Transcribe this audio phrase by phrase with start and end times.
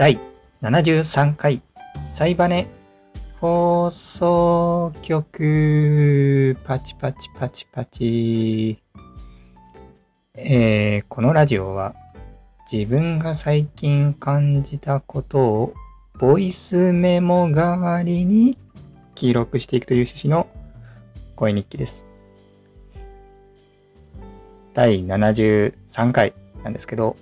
[0.00, 0.18] 第
[0.62, 1.60] 73回
[2.04, 2.68] サイバネ
[3.38, 8.82] 放送局パチパチパチパチ
[10.34, 11.94] えー、このラジオは
[12.72, 15.74] 自分が最近感じたことを
[16.18, 18.56] ボイスメモ代わりに
[19.14, 20.48] 記録していくという趣旨の
[21.36, 22.06] 声日記です。
[24.72, 26.32] 第73回
[26.64, 27.16] なんですけど、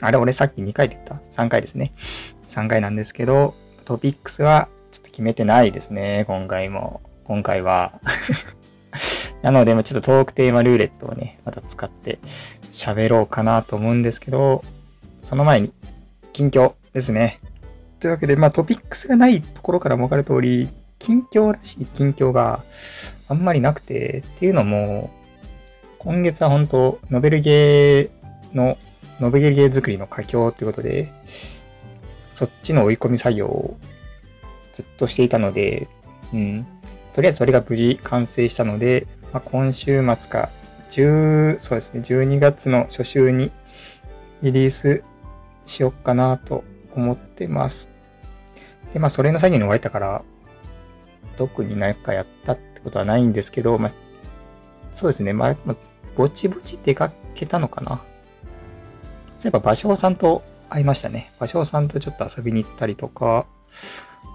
[0.00, 1.92] あれ俺さっき2回って言った ?3 回ですね。
[2.46, 7.00] 3回なんですけど、トピックスはちょっと決めてないですね、今回も。
[7.24, 8.00] 今回は。
[9.42, 12.18] なので、ちょっとトークテーマルーレットをね、また使って
[12.70, 14.64] 喋ろうかなと思うんですけど、
[15.20, 15.72] その前に、
[16.32, 17.40] 近況ですね。
[18.00, 20.68] というわけで、まあトピックスがないところからもわかる通り、
[20.98, 22.64] 近況らしい近況が
[23.28, 25.10] あんまりなくて、っていうのも、
[25.98, 28.78] 今月は本当ノベルゲーの、
[29.20, 31.12] ノベルゲー作りの佳境っていうことで、
[32.28, 33.76] そっちの追い込み作業を
[34.72, 35.88] ずっとしていたので、
[36.32, 36.66] うん。
[37.12, 40.50] とりあえずそれが無事完成したので、まあ、今週末か、
[40.90, 43.50] 10、そうですね、12月の初週に
[44.42, 45.02] リリース
[45.64, 47.90] しよっかなと思ってます。
[48.92, 50.22] で、まあ、それの作業に終わったから、
[51.36, 53.90] 特に何かやったってことはないんですけど、まあ、
[54.92, 55.56] そうですね、まあ、
[56.16, 58.00] ぼちぼち出かけたのかな。
[59.38, 61.32] そういえば、芭蕉さんと会いましたね。
[61.40, 63.46] 芭蕉さんとちょっと遊びに行ったりとか、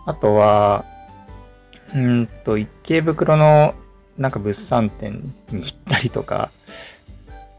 [0.05, 0.85] あとは、
[1.93, 3.75] うんと、池袋の
[4.17, 6.49] なんか物産展に行ったりとか、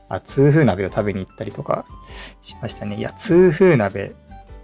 [0.08, 1.84] あ、痛風鍋を食べに行ったりとか
[2.40, 2.96] しましたね。
[2.96, 4.14] いや、痛風鍋、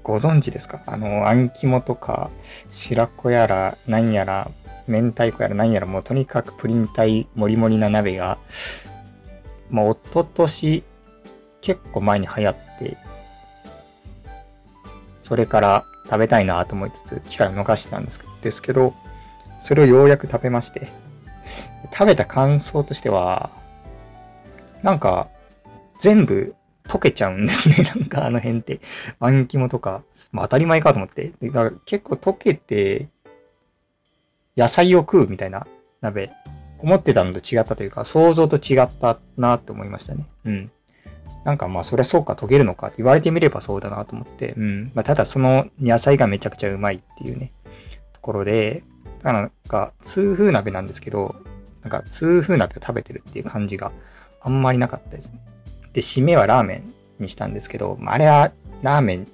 [0.03, 0.83] ご存知ですか？
[0.87, 2.31] あの、あん肝とか、
[2.67, 4.51] 白子やら、なんやら、
[4.89, 8.39] 明太子やらなんやら、もうとにかくプリン体もりもりな鍋が、
[9.69, 10.85] もう一昨年
[11.61, 12.97] 結構前に流行って、
[15.19, 18.95] それから食べたいなと思いつつ、機会を逃してたんですけど、
[19.59, 20.89] それをようやく食べまして、
[21.93, 23.51] 食べた感想としては、
[24.83, 25.29] なんか、
[25.99, 26.55] 全部
[26.85, 27.77] 溶けちゃうんですね。
[27.95, 28.81] なんかあの辺って。
[29.21, 31.33] あん肝とか、まあ当たり前かと思って。
[31.43, 33.09] だから結構溶けて、
[34.57, 35.67] 野菜を食うみたいな
[36.01, 36.31] 鍋、
[36.79, 40.27] 思ってたのと違ったというか、想像と違ったなって思いましたね。
[40.45, 40.73] うん。
[41.45, 44.93] なんかまあそりゃそうか溶けるのかって言われてみればそうだなと思って、うん。
[44.95, 47.53] まあただその野菜がめちゃくちゃうまいっていうね、
[48.13, 48.85] ところで、
[49.19, 51.37] だからなんか痛風鍋なんですけど、
[51.83, 53.93] なんか痛風鍋を食べてるっていう感じが
[54.41, 55.41] あんまりなかったですね。
[55.93, 58.53] で、締めはラーメンにしたんですけど、まあ、あれは
[58.83, 59.27] ラーメン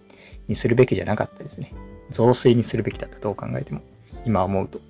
[0.48, 1.72] にするべきじゃなかったですね。
[2.10, 3.80] 雑炊にするべきだったどう考えても。
[4.24, 4.80] 今思うと。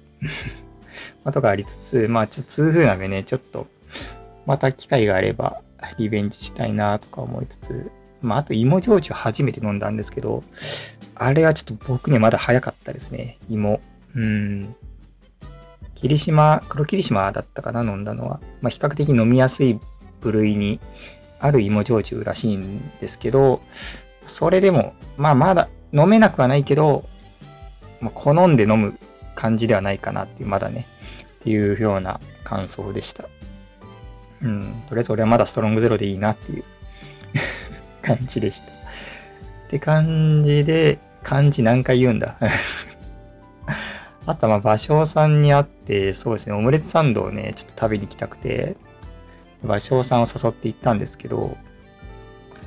[1.25, 3.66] まあ、とかありつつ、まあちょっと痛風鍋ね、ちょっと、
[4.47, 5.60] また機会があれば
[5.98, 7.91] リベンジしたいなとか思いつつ、
[8.22, 10.42] まああと芋焼酎初めて飲んだんですけど、
[11.14, 13.38] あれはちょっと僕にはまだ早かったですね。
[13.48, 13.80] 芋。
[14.14, 14.74] うん。
[15.94, 18.41] 霧島、黒霧島だったかな、飲んだのは。
[18.60, 19.78] まあ比較的飲みやすい
[20.20, 20.80] 部類に
[21.38, 23.62] ある芋焼酎らしいんですけど、
[24.26, 27.08] それでも、まあまだ飲めなくはないけど、
[28.00, 28.98] まあ、好んで飲む
[29.34, 30.86] 感じではないかなっていう、まだね、
[31.41, 33.24] っていうような感想でした。
[34.42, 36.64] うん、とりあえず俺はまだストロングゼロでいいなっていう。
[38.02, 38.66] 感じでした。
[38.66, 38.70] っ
[39.70, 42.36] て感じで、漢字何回言うんだ？
[44.26, 48.76] あとはまあ、芭蕉さんに会って、そうですね、オムレツサンドをね、ちょっと食べに行きたくて、
[49.64, 51.56] 芭蕉さんを誘って行ったんですけど、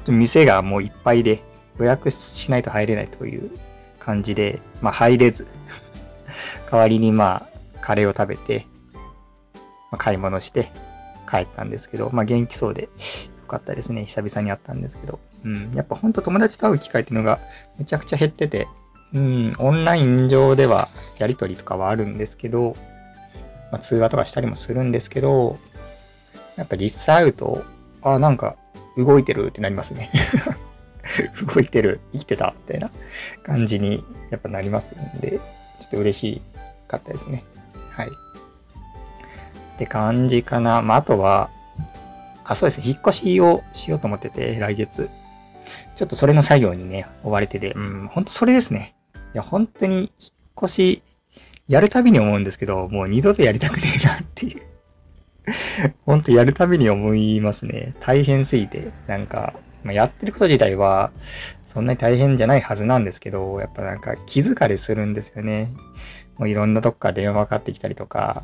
[0.08, 1.44] 店がもういっぱいで
[1.78, 3.52] 予約しないと入れないという
[4.00, 5.48] 感じで、まあ入れず
[6.72, 8.66] 代わりにまあカレーを食べて、
[9.92, 10.72] まあ、買い物して
[11.30, 12.90] 帰ったんですけど、まあ元気そうでよ
[13.48, 14.06] かったですね。
[14.06, 15.20] 久々に会ったんですけど。
[15.44, 15.72] うん。
[15.74, 17.40] やっぱほんと友達と会う機会っていうのが
[17.78, 18.68] めちゃくちゃ減ってて、
[19.14, 20.88] うん、オンライン上では
[21.18, 22.76] やりとりとかはあるんですけど、
[23.72, 25.58] まあ通話とかしたりもするんですけど、
[26.56, 27.64] やっぱ実際会うと、
[28.02, 28.56] あ、なんか
[28.98, 30.12] 動いてるってなりますね
[31.54, 32.92] 動いてる、生きてた、みたいな
[33.44, 35.40] 感じにやっぱなりますんで、
[35.80, 36.42] ちょっと嬉し
[36.88, 37.44] かったですね。
[37.90, 38.10] はい。
[39.80, 40.82] って感じかな。
[40.82, 41.50] まあ、あとは、
[42.44, 42.88] あ、そうですね。
[42.88, 45.10] 引っ越しをしようと思ってて、来月。
[45.96, 48.96] ちょっとそれの作業にね、追われてて、うん、ほんとそれですね。
[49.34, 50.10] いや、本当に引っ
[50.64, 51.04] 越し、
[51.70, 54.64] やるたびに思うんですけど、もう二度とやりたくねえなっていう
[56.06, 57.94] ほんとやるたびに思いますね。
[58.02, 58.90] 大変すぎて。
[59.08, 59.54] なんか、
[59.84, 61.12] まあ、やってること自体は、
[61.66, 65.70] そんなに大変じゃないはずなんですけど、やっぱなんか気づかれするんですよね。
[66.38, 68.44] もういろんなとこから電話かかってきたりとか、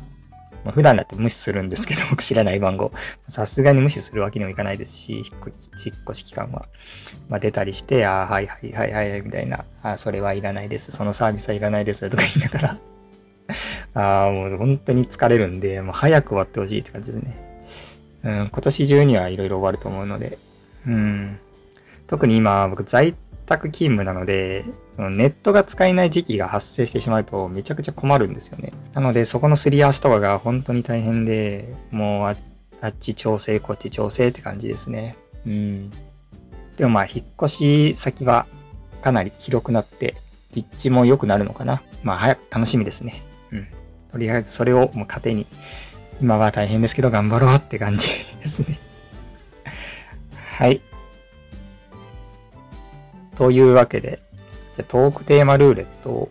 [0.66, 2.90] まあ、普段だって無視するんですけど、僕 知らない番号。
[3.28, 6.66] さすがに無視するわけにもいかないですし、引っ越し期間は。
[7.28, 10.90] まあ、出たりして、ああ、はいはいはいはい、みたいな、ああ、それはいらないです。
[10.90, 12.10] そのサービスはいらないです。
[12.10, 12.78] とか言いながら
[13.94, 17.36] ああ、もう本当に疲れるんで、もう早く終わってほしいって感じですね。
[18.24, 20.38] うん、今年中にはいろいろ終わると思うので、
[20.84, 21.38] うん。
[22.08, 23.14] 特に今、僕在
[23.46, 28.72] 宅勤務なので、そのネットが使えない時期が発生してしまうとめちゃくちゃ困るんですよね。
[28.92, 32.36] なので、そこのすり合わせとかが本当に大変で、もうあ
[32.80, 35.16] あっち調整、こっち調整って感じですね。
[35.46, 35.90] うん。
[36.76, 38.46] でもまあ、引っ越し先は
[39.00, 40.16] かなり広くなって、
[40.52, 41.82] 立地も良くなるのかな。
[42.02, 43.22] まあ、早く楽しみですね。
[43.52, 43.68] うん。
[44.10, 45.46] とりあえずそれをもう糧に、
[46.20, 48.08] 今は大変ですけど頑張ろうって感じ
[48.40, 48.78] ですね。
[50.34, 50.80] はい。
[53.36, 54.20] というわけで、
[54.74, 56.30] じゃあトークテーマルーレットを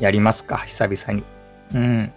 [0.00, 1.24] やりますか、久々に。
[1.74, 2.12] うん。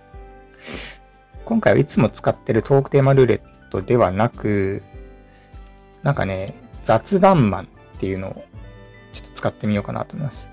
[1.46, 4.82] 今回はいつも使ってるトークテーマルーレットではなく、
[6.04, 7.68] なんかね、雑談マンっ
[8.00, 8.44] ていうのを
[9.14, 10.50] ちょっと使ってみようかなと思います。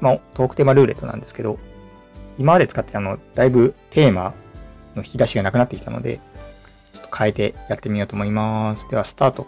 [0.00, 1.58] まあ、トークテーマルーレットなんですけど、
[2.38, 4.34] 今まで使ってたの、だいぶテーマ
[4.94, 6.20] の引き出しがなくなってきたので、
[6.94, 8.88] ちょっと変えてやってみようと思います。
[8.88, 9.46] では、スタート。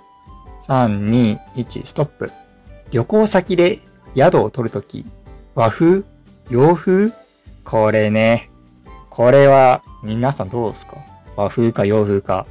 [0.63, 2.33] 3、2、1、ストップ。
[2.91, 3.79] 旅行先で
[4.17, 5.07] 宿を取るとき、
[5.55, 6.03] 和風
[6.49, 7.13] 洋風？
[7.65, 8.51] これね。
[9.09, 10.97] これは、皆さんどうですか？
[11.37, 12.47] 和風か洋風か。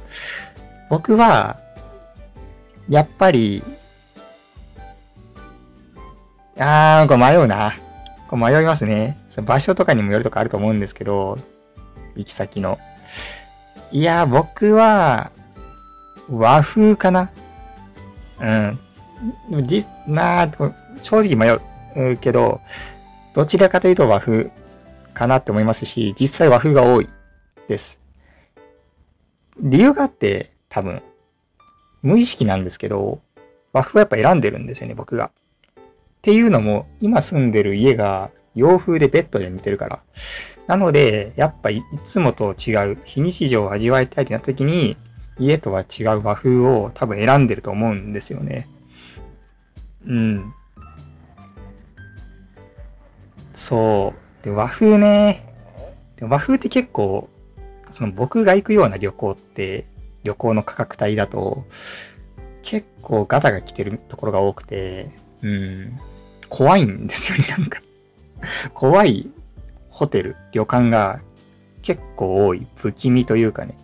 [0.88, 1.58] 僕は、
[2.88, 3.62] やっぱり、
[6.58, 7.74] あー、これ迷うな。
[8.28, 9.18] これ迷いますね。
[9.44, 11.38] 場所とかにもよるとかあると思うんですけど、
[12.14, 12.78] 行き先の。
[13.92, 15.32] いや、僕は、
[16.28, 17.30] 和風かな。
[18.40, 18.78] うん。
[19.48, 20.50] もじ、なあ、
[21.00, 21.50] 正直迷
[22.12, 22.60] うけど、
[23.34, 24.50] どちらかというと和風
[25.14, 27.08] かなって思いますし、実際和風が多い
[27.68, 28.00] です。
[29.60, 31.02] 理由があって、多分、
[32.02, 33.20] 無意識なんですけど、
[33.72, 35.30] 和風はやっぱ選んでるんですよね、僕が。
[35.76, 35.82] っ
[36.22, 40.00] ていうのも、今住んでる家が洋風でベッドで寝てるから。
[40.66, 44.96] なので、やっぱいつもと違う非日常を味わいたいってなった時に、
[45.38, 48.68] 家とは違う和風を多分選んでると思うんですよね。
[50.06, 50.54] うん。
[53.52, 54.44] そう。
[54.44, 55.54] で、和風ね。
[56.16, 57.28] で和風って結構、
[57.90, 59.86] その僕が行くような旅行って、
[60.22, 61.64] 旅行の価格帯だと、
[62.62, 65.10] 結構ガタが来てるところが多くて、
[65.42, 65.98] うん。
[66.48, 67.80] 怖いんですよね、なんか
[68.74, 69.30] 怖い
[69.88, 71.20] ホテル、旅館が
[71.82, 72.66] 結構多い。
[72.76, 73.74] 不気味というかね。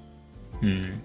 [0.62, 1.02] うん。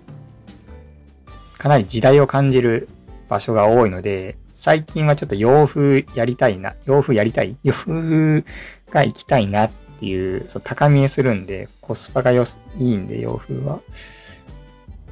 [1.57, 2.89] かなり時代を感じる
[3.29, 7.55] 場所が多いので、最近はちょっと洋風やりたいな、洋風やりたい？
[7.63, 8.43] 洋風
[8.89, 12.43] が行きたいなっていう、そう高見えするんで、コスパがよ
[12.77, 13.81] いいんで、洋風は。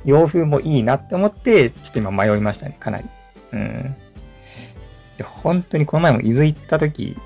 [0.06, 3.06] 洋風もいいなって思って、ちょっと今迷いましたね、かなり。
[3.54, 3.96] うん。
[5.18, 7.18] で、本当にこの前も伊豆行った時、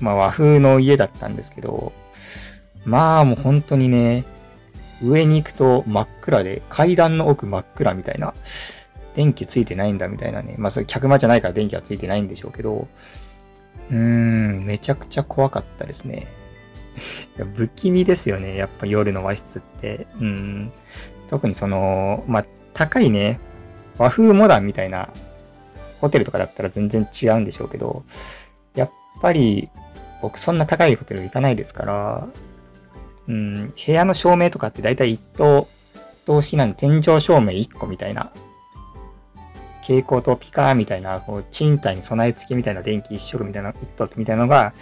[0.00, 1.92] まあ和風の家だったんですけど、
[2.84, 4.24] まあもう本当にね、
[5.02, 8.34] 上に行くと真っ暗で、階段の奥真っ暗みたいな。
[9.18, 10.54] 電気ついてないんだみたいなね。
[10.58, 12.86] まあそれ客間じゃないから電気はついてないんでしょうけど、
[13.90, 16.28] うーん、めちゃくちゃ怖かったですね。
[17.56, 18.56] 不気味ですよね。
[18.56, 20.06] やっぱ夜の和室って。
[20.20, 20.72] うん。
[21.28, 23.40] 特にその、まあ、高いね、
[23.98, 25.08] 和風モダンみたいな
[26.00, 28.04] ホテルとかだったら全然違うんでしょうけど、
[28.76, 28.90] やっ
[29.20, 29.68] ぱり
[30.22, 32.28] 僕そんな高いホテル行かないですから、
[33.26, 35.66] うん、部屋の照明とかって大体一等
[36.24, 38.30] 通しなんで天井照明1個みたいな
[39.88, 44.74] 蛍光灯ピカーみたいな、こう賃貸に備え付けみたいな電気一色みたいな、一等みたいなのが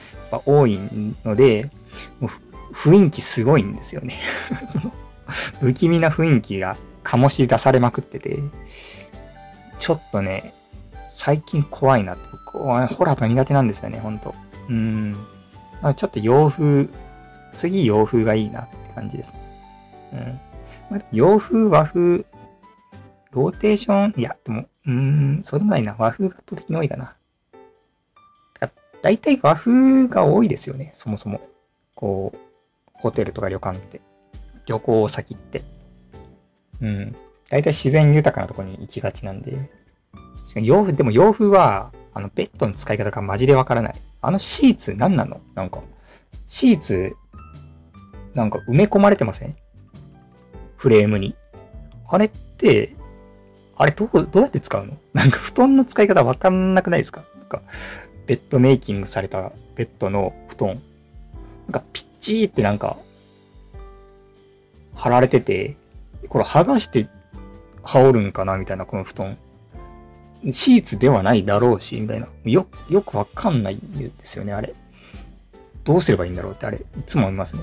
[0.45, 0.81] 多い
[1.25, 1.71] ので、
[2.19, 4.15] もう雰囲気すごいんですよね
[4.69, 4.93] その
[5.61, 8.41] 不気味な雰囲気が醸し出されまくってて、
[9.79, 10.55] ちょっとね、
[11.07, 12.23] 最近怖いなって、
[12.53, 14.35] ホラーとか苦手なんですよね、ほんと。
[14.69, 15.17] うん。
[15.95, 16.89] ちょっと洋風、
[17.55, 19.37] 次洋風がいいなって感じです。
[20.13, 20.41] うん。
[21.13, 22.25] 洋風、和風、
[23.37, 25.95] ローテーション、いや、でも、うーん、そうでもないな。
[25.99, 27.17] 和風が圧倒的に多いかな。
[28.59, 28.71] だ
[29.03, 31.43] 大体和風が多いですよね、そもそも。
[31.95, 32.39] こう、
[32.95, 34.01] ホテルとか旅館って。
[34.65, 35.63] 旅行先って。
[36.81, 37.17] うん。
[37.51, 39.71] 大体自然豊かなとこに行きがちなんで。
[40.45, 43.95] しかも洋風、でも洋風は、あの、ベッドの使い方がマジでわからない。
[44.23, 45.43] あのシーツ何なの？
[45.55, 45.83] なんか、
[46.47, 47.15] シーツ、
[48.35, 49.55] なんか埋め込まれてません？
[50.77, 51.37] フレームに。
[52.09, 52.97] あれって、
[53.77, 54.97] あれ、どう、どうやって使うの？
[55.13, 57.25] なんか布団の使い方わかんなくないですか？
[57.39, 57.63] なんか、
[58.27, 60.69] ベッドメイキングされたベッドの布団。
[60.69, 62.97] なんか、ピッチーってなんか、
[64.95, 65.77] 貼られてて、
[66.29, 67.09] これ剥がして
[67.83, 68.57] 羽織るんかな？
[68.57, 69.37] みたいな、この布団。
[70.51, 72.29] シーツではないだろうし、みたいな。
[72.45, 74.75] よ、よくわかんないんですよね、あれ。
[75.85, 77.63] どうすればいいんだろうってあれ、いつも思いますね。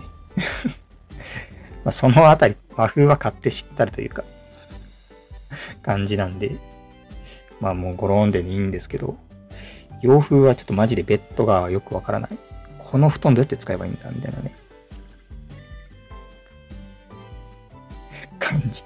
[1.83, 4.23] まあそのあたり、和風は買って知ったるというか、
[5.83, 6.57] 感じなんで、
[7.59, 9.15] まあもうゴローンでいいんですけど、
[10.01, 12.37] 洋風はちょっとマジでベッドがよくわからない。
[12.79, 14.55] この布団どうやって使えばいいんだみたいなね。
[18.39, 18.83] 感じ。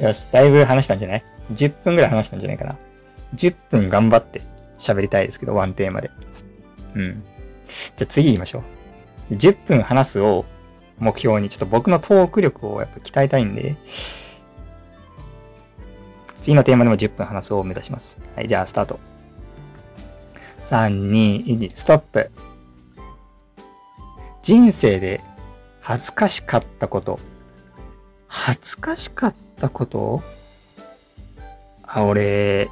[0.00, 2.76] よし、だいぶ話したんじゃない ?10 分ぐらい話したんじゃないかな。
[3.34, 4.40] 10分頑張って
[4.78, 6.10] 喋りたいですけど、ワンテーマで。
[6.94, 7.22] うん。
[7.64, 8.64] じゃあ次言いましょ
[9.30, 9.34] う。
[9.34, 10.44] 10分話すを
[11.00, 13.74] 目標に、ちょっと僕のトーク力をやっぱ鍛えたいんで、
[16.40, 18.18] 次のテーマでも10分話すを目指します。
[18.36, 19.00] はい、じゃあスタート。
[20.62, 22.30] 3、2、1、ストップ。
[24.42, 25.20] 人生で
[25.80, 27.18] 恥ずかしかったこと。
[28.28, 30.22] 恥ずかしかったこと？
[31.82, 32.70] あ、俺、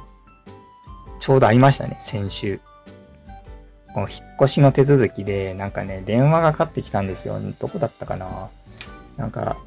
[1.19, 2.61] ちょうどありましたね、先週。
[3.93, 7.39] この引っ越しの手続きで、なんかね、電話がかかってきたんですよ。
[7.59, 8.49] どこだったかな
[9.17, 9.57] なんか、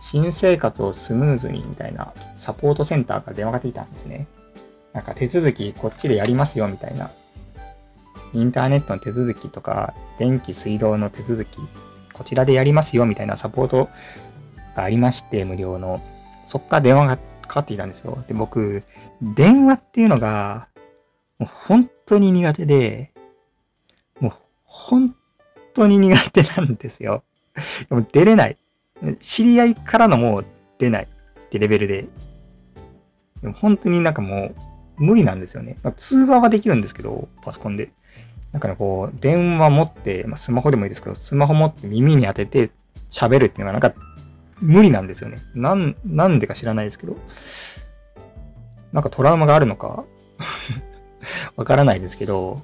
[0.00, 4.26] 新生活をスムーズにみたいなサポートセンターから電話がかかってきたんですね。
[4.92, 7.10] なんか手続きこっちでやりますよみたいな。
[8.32, 11.58] インターネットの手続きとか、電気、水道の手続き、
[12.12, 13.88] こちらでやりますよみたいなサポート
[14.76, 16.02] がありまして、無料の。
[16.44, 18.22] そっから電話がかかってきたんですよ。
[18.28, 18.84] で、僕、
[19.22, 20.68] 電話っていうのが、
[21.38, 23.12] もう本当に苦手で、
[24.68, 25.16] 本
[25.74, 27.24] 当に苦手なんですよ。
[27.88, 28.56] でも出れない。
[29.18, 30.46] 知り合いからのもう
[30.78, 32.06] 出ないってレベルで。
[33.42, 34.54] でも本当になんかも
[34.98, 35.78] う無理なんですよね。
[35.82, 37.90] まあ、通話はできるんですけど、パソコンで。
[38.52, 42.70] なんかね、こう、電話持って、まあ、スマホでもいいですけど、スマホ持って耳に当てて
[43.10, 43.94] 喋るっていうのがなんか
[44.60, 45.38] 無理なんですよね。
[45.54, 47.16] なん、なんでか知らないですけど。
[48.92, 50.04] なんかトラウマがあるのか
[51.56, 52.62] わからないですけど、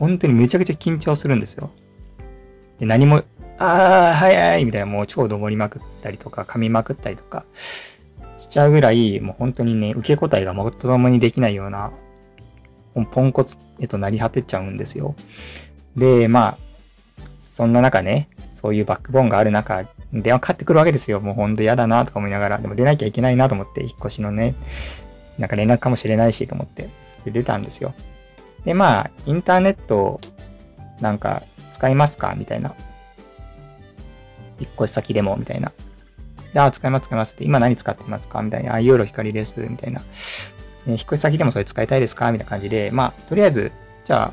[0.00, 1.70] 本当にめちゃくちゃ緊張するんですよ。
[2.78, 3.22] で、何も、
[3.58, 7.44] ああ、はいみたいなもう超どもりまくったりとか、噛みまくったりとか
[8.38, 11.92] しちゃうぐらい、もう本当にね、受け答えがもともにできないような、
[13.12, 15.14] ポンコツへとなり果てちゃうんですよ。
[15.94, 16.58] で、まあ、
[17.38, 21.20] そんな中ね、そういうバックボーンがある中、電話かかってくるわけですよ。
[21.20, 24.54] もうほんと嫌だなとか思いながら、でも出なきゃいけないなと思って、引っ越しのね、
[25.38, 26.88] なんか連絡かもしれないしと思って、
[27.26, 27.92] で、出たんですよ。
[28.64, 30.20] で、まあ、インターネット、
[31.00, 32.34] なんか、使いますか？
[32.36, 32.74] みたいな。
[34.60, 35.72] 引っ越し先でも、みたいな。
[36.52, 38.42] で、あ、使います、使いますって、今何使ってますか？
[38.42, 38.74] みたいな。
[38.74, 40.02] あ、ユーロ光です、みたいな。
[40.86, 42.30] 引っ越し先でもそれ使いたいですか？
[42.32, 43.72] みたいな感じで、まあ、とりあえず、
[44.04, 44.32] じゃ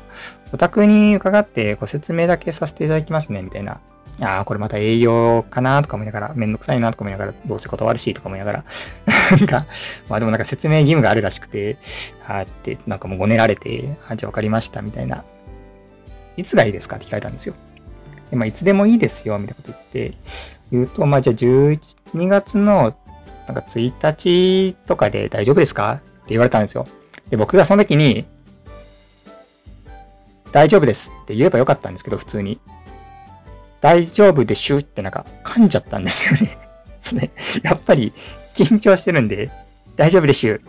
[0.52, 3.80] お宅に伺ってご説明だけさせていただきますね、みたいな。
[4.20, 8.64] ああ、これまた営業かなとか思いながら、めんどくさいなとか思いながら、どうせ断るしとか思いながら、
[9.30, 9.66] なんか、
[10.08, 11.76] まあでもなんか説明義務があるらしくて、
[12.26, 15.24] あって、なんかもうごねられて、あ、じゃあわかりました、みたいな。
[16.36, 17.54] いつがいいですかって聞かれたんですよ。
[18.30, 20.18] でまあ、いつでもいいですよ、みたいなこと言って、
[20.72, 22.94] 言うと、まあじゃあ12月の、
[23.46, 25.92] なんか1日とかで大丈夫ですか？
[25.94, 26.86] って言われたんですよ。
[27.30, 28.26] で、僕がその時に、
[30.52, 32.60] 大丈夫ですって言えばよかったんですけど、普通に。
[33.80, 36.58] 大丈夫でしゅってなんか噛んじゃったんですよね
[36.98, 37.30] それ、
[37.62, 38.12] やっぱり
[38.54, 39.50] 緊張してるんで、
[39.96, 40.60] 大丈夫でしゅ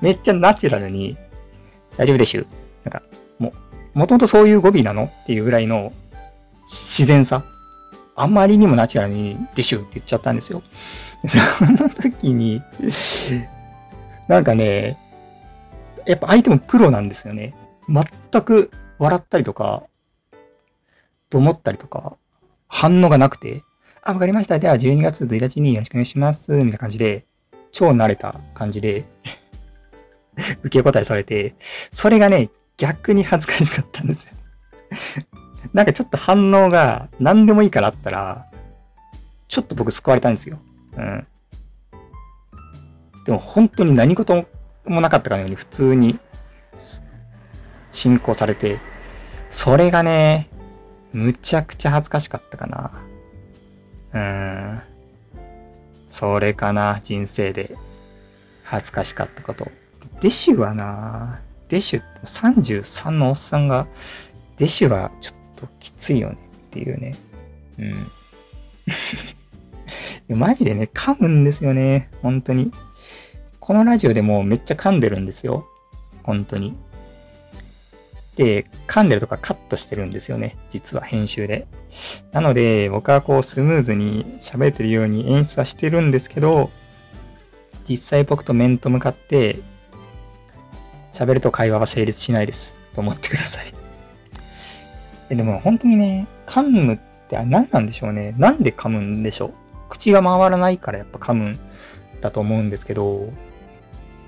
[0.00, 1.16] めっちゃナチュラルに、
[1.96, 2.46] 大丈夫でしゅ
[2.84, 3.02] なんか、
[3.38, 3.52] も
[3.94, 5.92] う、もともとそういう語尾なのっていうぐらいの
[6.66, 7.44] 自然さ。
[8.16, 10.62] あまりにもナチュラルに、でしゅって言っちゃったんですよ。
[11.26, 12.62] その時に
[14.28, 14.98] なんかね、
[16.06, 17.54] やっぱ相手もプロなんですよね。
[17.88, 19.84] 全く笑ったりとか、
[21.30, 22.16] と思ったりとか、
[22.68, 23.62] 反応がなくて、
[24.02, 24.58] あ、わかりました。
[24.58, 26.52] では12月1日によろしくお願いします。
[26.52, 27.26] みたいな感じで、
[27.72, 29.04] 超慣れた感じで
[30.62, 31.54] 受け答えされて、
[31.90, 34.32] それがね、逆に恥ずかしかったんですよ
[35.72, 38.46] なんかちょっと反応が何でもいいからあったら、
[39.48, 40.58] ちょっと僕救われたんですよ。
[40.96, 41.26] うん。
[43.24, 44.46] でも本当に何事
[44.84, 46.18] もなかったかのように普通に
[47.90, 48.78] 進行されて、
[49.50, 50.48] それがね、
[51.14, 52.90] むちゃくちゃ恥ずかしかったかな。
[54.12, 54.82] うーん。
[56.08, 57.76] それかな、人生で
[58.64, 59.70] 恥ずかしかったこと。
[60.20, 63.86] デシュはな、デシュ、33のおっさんが、
[64.56, 67.16] デシュはちょっときついよねっていうね。
[67.78, 68.10] うん。
[70.36, 72.10] マジでね、噛むんですよね。
[72.22, 72.72] 本当に。
[73.60, 75.68] このラジオでもめっちゃ噛んでるんですよ。
[76.24, 76.76] 本当に。
[78.36, 80.56] で、噛んでるとかカットしてるんですよね。
[80.68, 81.66] 実は編集で。
[82.32, 86.70] なので、僕はこうスムーズに喋ってるように演出はしてるんですけど、
[87.88, 89.58] 実際僕と面と向かって
[91.12, 92.76] 喋ると会話は成立しないです。
[92.94, 93.72] と思ってください。
[95.30, 96.98] えでも本当にね、噛むっ
[97.28, 98.34] て何なんでしょうね。
[98.36, 99.54] なんで噛むんでしょう。
[99.88, 101.58] 口が回らないからやっぱ噛むん
[102.20, 103.32] だと思うんですけど、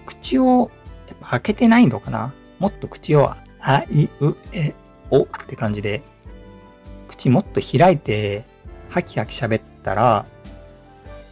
[0.04, 0.70] 口を
[1.08, 3.34] やっぱ開けてないのかなもっと口を
[3.68, 4.75] あいうえ
[5.11, 6.02] おって感じで、
[7.08, 8.44] 口もっと開いて、
[8.88, 10.25] ハキハキ喋ったら、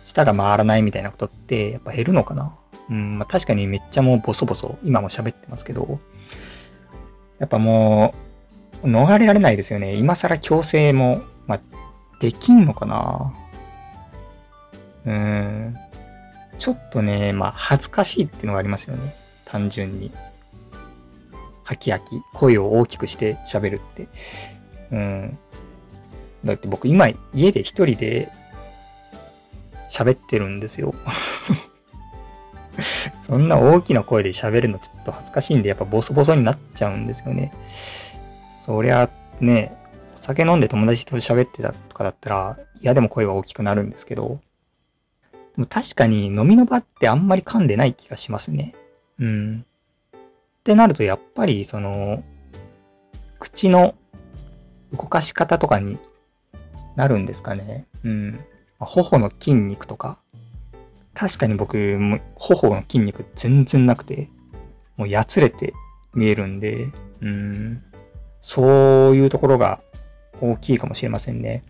[0.02, 2.58] 舌が回らないみたいなことってやっぱ減るのかな？
[2.90, 5.98] うん、まあ、確かにめっちゃもうボソボソ、今も喋ってますけど、
[7.38, 8.14] やっぱも
[8.82, 9.94] う、逃れられないですよね。
[9.94, 11.60] 今更強制も、まあ、
[12.20, 13.32] できんのかな？
[15.06, 15.76] うん。
[16.58, 19.16] ちょっとね、まあ、恥ずかしいっていうのがありますよね。
[19.44, 20.12] 単純に。
[21.64, 24.08] はきはき、声を大きくして喋るって。
[24.92, 25.38] うん。
[26.44, 28.30] だって僕今家で一人で
[29.88, 30.94] 喋ってるんですよ。
[33.18, 37.52] そんな大きな声で喋るのちょっと恥ずかしいんで、やっぱボソボソになっちゃうんですよね。
[38.48, 39.08] そりゃ
[39.40, 39.76] ね、
[40.14, 44.40] お酒飲んで友達と喋ってたとかだったら、嫌でも声は大きくなるんですけど、
[45.32, 48.74] でも確かに飲みの場ってあんまり噛んでない気がしますね。
[49.18, 49.66] うん。
[50.64, 52.24] ってなるとやっぱりその、
[53.38, 53.94] 口の
[54.92, 55.98] 動かし方とかに
[56.96, 57.86] なるんですかね。
[58.02, 58.40] うん。
[58.78, 60.18] 頬の筋肉とか。
[61.12, 64.30] 確かに僕、も頬の筋肉全然なくて、
[64.96, 65.74] もうやつれて
[66.14, 66.88] 見えるんで、
[67.20, 67.82] うん。
[68.40, 69.82] そういうところが
[70.40, 71.62] 大きいかもしれませんね。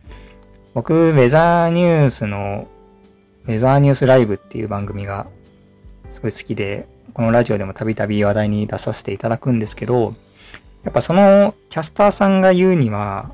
[0.72, 2.68] 僕、ウェザーニュースの
[3.46, 5.26] ウェザーニュースライブっていう番組が
[6.08, 10.14] すごい好きで、このラジオでもたびたび話題に出させていただくんですけど、
[10.82, 13.30] やっぱそのキャスターさんが言うには、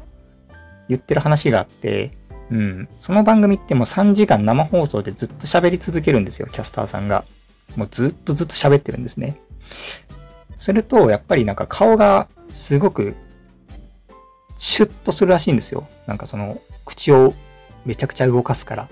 [0.88, 2.12] 言ってる話があって、
[2.50, 2.88] うん。
[2.96, 7.25] その番組ってもう3時間生放送でずっと喋り続けるんですよ、キャスターさんが。
[7.75, 9.40] もうずっとずっと喋ってるんですね。
[10.56, 13.14] すると、やっぱりなんか顔がすごく
[14.56, 15.88] シュッとするらしいんですよ。
[16.06, 17.32] なんかその口を
[17.86, 18.88] めちゃくちゃ動かすから。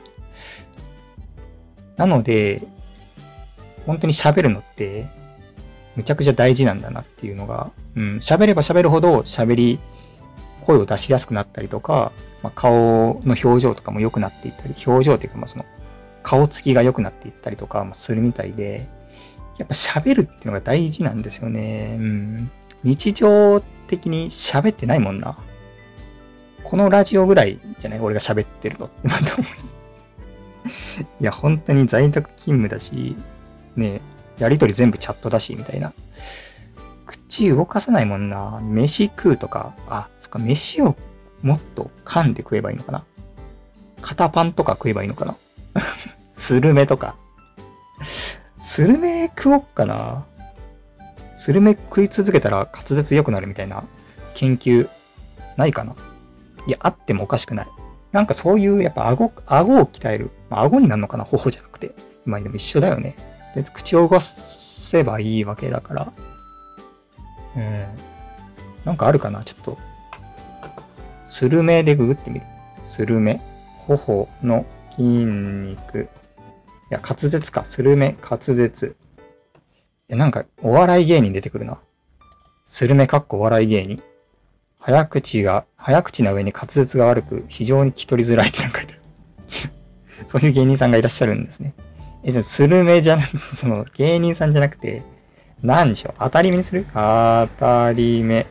[1.98, 2.62] なので、
[3.88, 5.09] 本当に喋るのって、
[5.96, 9.81] むちゃくちゃ大事なんだなっていうのが、うん、喋れば喋るほど喋り、
[10.62, 15.64] 声を出しやすくなったりとか、まあ、顔の表情とかも良くなっていったり、表情っていうか、まあその、
[16.22, 18.87] 顔つきが良くなっていったりとかもするみたいで、
[19.57, 21.96] やっぱ喋るっていうのが大事なんですよね。
[21.98, 22.51] うん。
[22.85, 25.37] 日常的に喋ってないもんな。
[26.62, 28.01] このラジオぐらいじゃない？
[28.01, 29.09] 俺が喋ってるのって。
[31.20, 33.16] いや、本当に在宅勤務だし、
[33.79, 34.01] ね
[34.38, 35.93] やりとり全部チャットだし、みたいな。
[37.07, 38.61] 口動かさないもんな。
[38.62, 40.97] 飯食うとか、あ、そっか、飯を
[41.43, 43.05] もっと噛んで食えばいいのかな。
[44.01, 45.37] 肩パンとか食えばいいのかな。
[46.33, 47.17] スルメとか。
[48.57, 50.25] スルメ食おっかな。
[51.33, 53.85] スルメ食い続けたら滑舌良くなるみたいな
[54.35, 54.88] 研究
[55.57, 55.95] ないかな
[56.67, 57.67] いや、あってもおかしくない。
[58.12, 60.31] なんかそういう、やっぱ顎、顎を鍛える。
[60.51, 61.93] まあ、顎になるのかな頬じゃなくて。
[62.27, 63.17] 今でも一緒だよね。
[63.54, 66.12] で、口を動かせばいいわけだから。
[67.56, 67.87] うん。
[68.84, 69.42] なんかあるかな？
[69.42, 69.78] ちょっと。
[71.26, 72.46] スルメでググってみる。
[72.82, 73.40] スルメ？
[73.76, 76.08] 頬の筋肉。
[76.90, 77.64] いや、滑舌か。
[77.64, 78.96] スルメ、滑舌。
[80.08, 81.78] いや、なんか、お笑い芸人出てくるな。
[82.64, 84.02] スルメかっこお笑い芸人。
[84.80, 89.02] 早口が、早口な上に滑舌が悪く、非常に聞き取りづらいってなんか書いてある。
[90.28, 91.74] そういう芸人さんがいらっしゃるんですね。
[92.24, 95.02] え、じゃスルメじゃなくて、その芸人さんじゃなくて、
[95.62, 96.14] 何でしょう？
[96.18, 96.87] 当たり目にする？
[96.92, 98.46] 当たり目。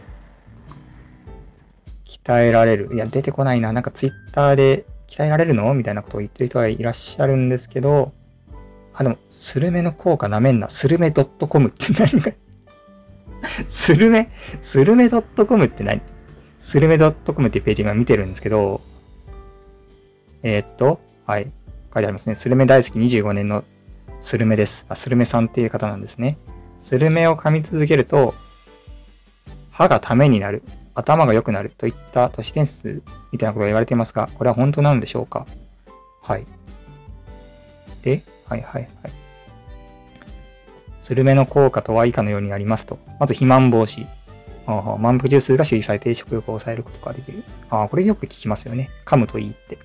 [2.05, 2.89] 鍛えられる。
[2.93, 3.71] いや、出てこないな。
[3.73, 5.73] なんかツイッターで鍛えられるの？
[5.73, 8.13] みたいなことを言ってる人がいらっしゃるんですけど、
[8.93, 10.69] あ、でも、スルメの効果なめんな。
[10.69, 12.31] スルメ .com って何か
[13.67, 16.01] スルメ、スルメ .com って何？
[16.57, 18.81] スルメ .com っていうページ今見てるんですけど、
[20.41, 21.51] えー、っと、はい。
[21.97, 22.35] 書いてありますね。
[22.35, 23.63] スルメ大好き25年の
[24.19, 24.85] スルメです。
[24.87, 26.37] あ、スルメさんっていう方なんですね。
[26.77, 28.35] スルメを噛み続けると、
[29.71, 30.61] 歯がためになる、
[30.93, 35.47] 頭が良くなるといった都市伝説みたいなことが言われていますが、これは本当なのでしょうか？
[36.21, 36.45] はい。
[38.03, 39.11] で、はいはいはい。
[40.99, 42.99] スルメの効果とは以下のようになりますと。
[43.19, 44.05] まず肥満防止。
[44.67, 47.43] ああ、満腹重数が指示されて食欲を抑えることができる。
[47.69, 48.89] ああ、これよく聞きますよね。
[49.05, 49.77] 噛むといいって。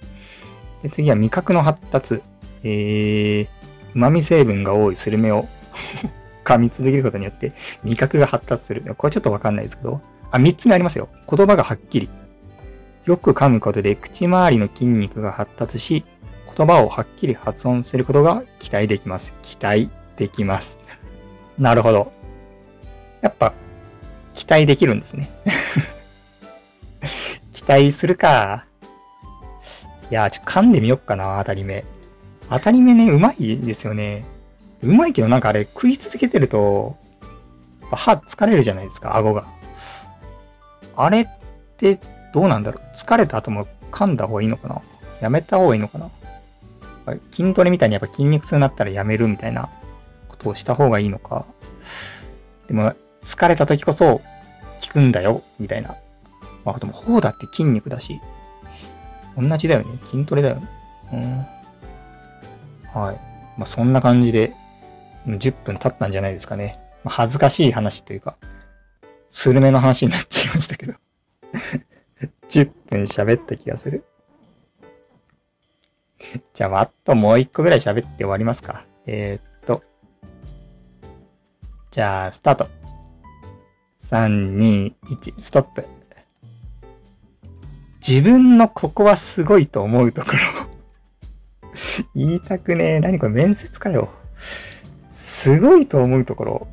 [0.83, 2.23] で次は味覚の発達。
[2.65, 3.49] えー、
[3.95, 5.49] 旨味成分が多いスルメを
[6.45, 8.83] 噛み続けることによって味覚が発達する。
[8.97, 11.09] これちょっとわかんないですけど、あ、3つ目ありますよ。
[11.29, 12.09] 言葉がはっきり。
[13.05, 16.05] よく噛むことで口周りの筋肉が発達し、
[16.57, 19.35] 言葉をはっきり発音することが期待できます。
[19.43, 20.79] 期待できます。
[21.59, 22.13] なるほど。
[23.21, 23.55] やっぱ、
[24.35, 25.31] 期待できるんですね。
[27.53, 28.67] 期待するか。
[30.13, 31.87] いやちょ噛んでみよっかな、当たり目。
[32.51, 34.27] 当たり目ね、うまいですよね。
[34.83, 36.99] うまいけどなんかあれ食い続けてると、
[37.91, 39.47] 歯疲れるじゃないですか、顎が。
[40.97, 41.27] あれっ
[41.79, 41.99] て
[42.35, 42.95] どうなんだろう？
[42.95, 44.83] 疲れた後も噛んだ方がいいのかな？
[45.23, 46.11] やめた方がいいのかな？
[47.31, 49.71] 筋トレみたいにやっぱ筋肉痛になったらやめるみたいな
[50.29, 51.47] ことをした方がいいのか。
[52.69, 54.23] でも、疲れた時こそ効
[54.93, 55.97] くんだよ、みたいな。
[56.67, 58.21] まあ、でも、頬だって筋肉だし、
[59.37, 59.99] 同じだよね。
[60.05, 60.69] 筋トレだよね。
[61.13, 63.01] うん。
[63.01, 63.17] はい。
[63.57, 64.55] まあ、そんな感じで、
[65.27, 66.79] 10分経ったんじゃないですかね。
[67.05, 68.37] まあ、恥ずかしい話というか、
[69.29, 70.93] スルメの話になっちゃいましたけど
[72.49, 74.05] 10分喋った気がする。
[76.53, 78.85] じゃあ、あともう一個ぐらい喋って終わりますか。
[79.07, 79.83] えー、っと。
[81.91, 82.69] じゃあ、スタート。
[83.99, 85.87] 3、2、1、ストップ。
[88.07, 90.39] 自分のここはすごいと思うところ
[92.17, 93.01] 言いたくねえ。
[93.01, 94.11] 何これ面接かよ。
[95.09, 96.69] すごいと思うところ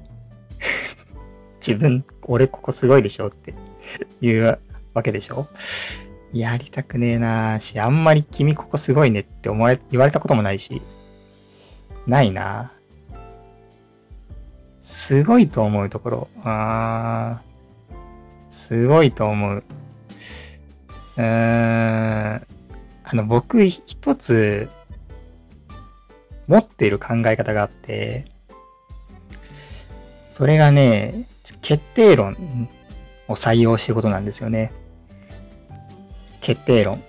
[1.66, 3.54] 自分、俺ここすごいでしょって
[4.22, 4.60] いう
[4.94, 5.48] わけでしょ
[6.34, 10.82] やりたくねえなし、あんまり君ここすごいねって思われ、言われたこともないし、
[12.08, 12.72] ないな
[14.82, 16.28] すごいと思うところ。
[16.44, 17.96] あー、
[18.50, 19.64] すごいと思う。
[21.20, 22.48] うーん、
[23.04, 24.70] あの、僕一つ、
[26.48, 28.26] 持っている考え方があって、
[30.32, 31.28] それがね、
[31.62, 32.70] 決定論
[33.28, 34.72] を採用してることなんですよね。
[36.40, 37.04] 決定論。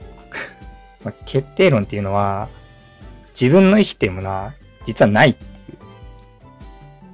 [1.04, 2.48] ま決定論っていうのは、
[3.40, 5.78] 自分の意思っていうものは実はないっていう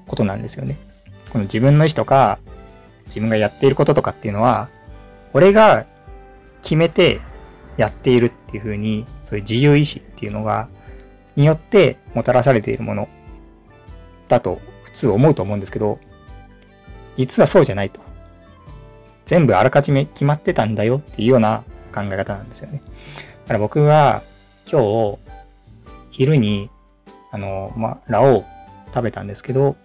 [0.07, 0.79] ことなんですよね。
[1.29, 2.39] この自分の意思とか、
[3.05, 4.71] 自分がやっていることとかっていうのは、
[5.35, 5.85] 俺が
[6.67, 7.21] 決めて
[7.77, 10.69] やっているっていうふうに、そういう自由意志っていうのが、
[11.37, 13.09] によってもたらされているもの
[14.27, 16.01] だと普通思うと思うんですけど、
[17.15, 18.01] 実はそうじゃないと。
[19.27, 21.63] 全部あらかじめ決まってたんだよっていうような
[21.95, 22.83] 考え方なんですよね。
[22.85, 24.25] だから僕は
[24.69, 25.19] 今日
[26.11, 26.69] 昼に
[27.31, 28.45] あの、ま、ラオウ
[28.93, 29.77] 食べたんですけど、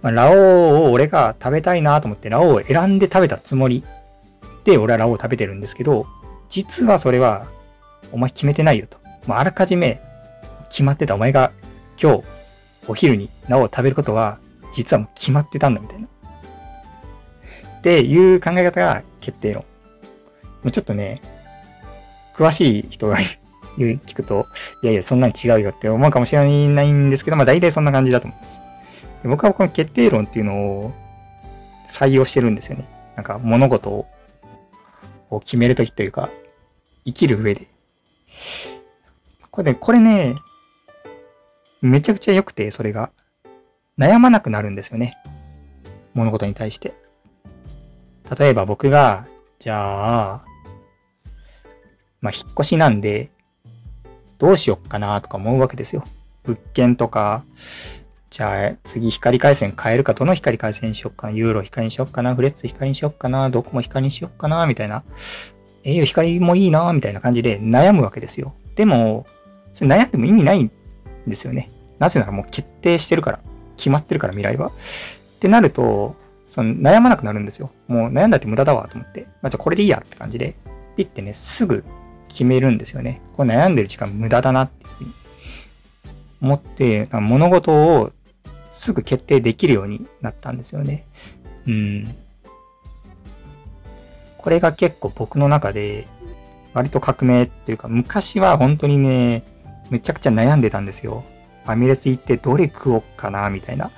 [0.00, 0.38] ま、ラオウ
[0.88, 3.84] を俺が食べたいなと思ってラオウを選んで食べたつもり
[4.64, 6.06] で俺はラオウを食べてるんですけど、
[6.48, 7.46] 実はそれは
[8.12, 8.98] お前決めてないよと。
[9.26, 10.00] まあ、あらかじめ
[10.68, 11.52] 決まってたお前が
[12.00, 12.24] 今日
[12.88, 14.38] お昼にラオウを食べることは
[14.72, 16.08] 実はもう決まってたんだみたいな。
[17.78, 19.62] っていう考え方が決定論。
[19.62, 21.20] もうちょっとね、
[22.34, 23.16] 詳しい人が
[23.76, 24.46] 言 う、聞くと、
[24.82, 28.60] いやいや、そんなに違うよって思うかもしれないんですけど、まあ大体そんな感じだと思います。
[29.24, 30.92] 僕はこの決定論っていうのを
[31.88, 32.84] 採用してるんですよね。
[33.16, 34.06] なんか物事を
[35.40, 36.30] 決めるときというか、
[37.04, 37.68] 生きる上で。
[39.50, 40.34] これね、これね、
[41.80, 43.10] めちゃくちゃ良くて、それが。
[43.98, 45.14] 悩まなくなるんですよね。
[46.14, 46.94] 物事に対して。
[48.38, 49.26] 例えば僕が、
[49.58, 50.44] じゃあ、
[52.20, 53.30] まあ、引っ越しなんで、
[54.38, 56.04] どうしよっかなとか思うわけですよ。
[56.44, 57.44] 物件とか、
[58.32, 65.04] じゃあ次光回線変えるか、どの光回線にしよっかな、ユーロ光にしよっかな、フレッツ光にしよっかな、どこも光にしよっかな、みたいな。
[65.84, 68.54] えー、光もいいな、みたいな感じで悩むわけですよ。
[68.74, 69.26] でも、
[69.74, 70.70] それ悩んでも意味ないん
[71.26, 71.70] ですよね。
[71.98, 73.40] なぜならもう決定してるから。
[73.76, 74.68] 決まってるから未来は。
[74.68, 74.70] っ
[75.38, 76.16] てなると、
[76.46, 77.70] その悩まなくなるんですよ。
[77.86, 79.26] もう悩んだって無駄だわと思って。
[79.42, 80.54] まあ、じゃあこれでいいやって感じで、
[80.96, 81.84] ピッてね、すぐ
[82.28, 83.20] 決めるんですよね。
[83.34, 85.14] これ悩んでる時間無駄だなっていうふうに
[86.40, 88.10] 思って、物事を
[88.72, 91.06] すぐ決定できるようになったんですよね。
[91.66, 92.16] うん。
[94.38, 96.08] これが結構僕の中で
[96.74, 99.44] 割と革命っていうか、昔は本当にね、
[99.90, 101.22] めちゃくちゃ悩んでたんですよ。
[101.64, 103.90] ファミレス行ってどれ食おっかな、みたいな。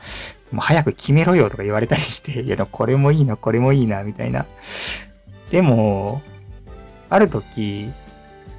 [0.51, 4.47] もう早く決めろよとか言われたりして、 いやこれもいいな、これもいいな、みたいな。
[5.51, 6.21] でも、
[7.09, 7.93] ある時、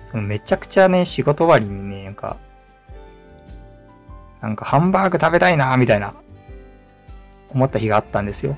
[0.05, 2.37] そのめちゃくちゃね、仕事終わりにね、なんか、
[4.45, 6.13] なんかハンバーグ食べたいな、みたいな、
[7.49, 8.55] 思った日があったんですよ。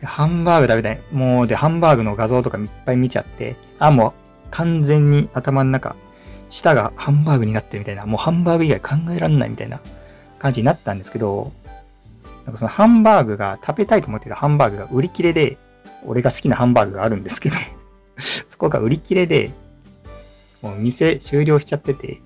[0.00, 1.00] でハンバーグ食べたい。
[1.12, 4.12] もう、で、ハンバーグの画像とかいっぱい見ちゃって、あ、もう
[4.50, 5.94] 完全に頭の中、
[6.48, 9.80] 舌がハンバーグになってるみたいな、もうハンバーグ以外考えられないみたいな
[10.40, 11.52] 感じになったんですけど、
[12.44, 15.56] なんかそのハンバーグが食べたいと思ってたハンバーグが売り切れで、
[16.04, 17.56] 俺が好きなハンバーグがあるんですけど
[18.48, 19.52] そこが売り切れで、
[20.62, 22.20] もう店終了しちゃってて、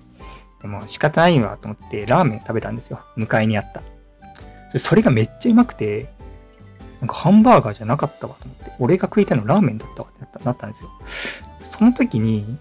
[0.61, 3.03] でも仕方ないわと思ってラーメン食べたんですよ。
[3.15, 3.81] 向かいにあった。
[4.77, 6.09] それがめっちゃうまくて、
[6.99, 10.89] なんかハンバーガーじゃなかったわと思って、俺が食いたいのラーメンだったわってなったんですよ。
[11.61, 12.57] その時に、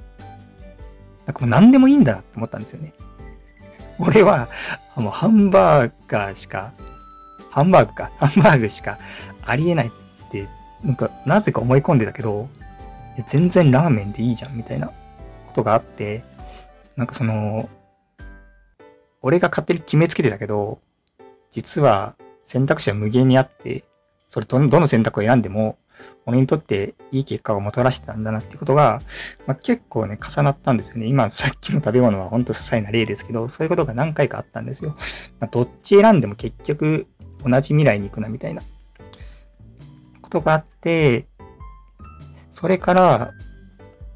[1.24, 2.92] なんかもう何でもいいんだなって思ったんですよね。
[3.98, 4.48] 俺は、
[4.94, 6.72] もうハンバーガーしか、
[7.50, 8.98] ハンバーグか、ハンバーグしか
[9.44, 9.90] ありえないっ
[10.30, 10.48] て、
[10.84, 12.48] なんか、なぜか思い込んでたけど、
[13.26, 14.92] 全然ラーメンでいいじゃん、みたいなこ
[15.54, 16.22] とがあって、
[16.96, 17.68] なんかその、
[19.22, 20.80] 俺が勝手に決めつけてたけど、
[21.50, 23.84] 実は選択肢は無限にあって、
[24.28, 25.78] それどのどの選択を選んでも、
[26.26, 29.00] 俺にとっていい結果をもたらしてたんだなってことが、
[29.46, 31.06] まあ、結構ね、重なったんですよね。
[31.06, 34.94] 今、さっきの食べ物は本当些細な例ですけど、そういうことが何回かあったんですよ。
[35.40, 37.06] まあ、どっち選んでも結局
[37.44, 38.62] 同じ未来に行くなみたいな
[40.20, 41.26] ことがあって、
[42.50, 43.32] それから、